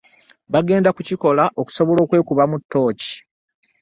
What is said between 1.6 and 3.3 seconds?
okusobola okwekubamu ttooci.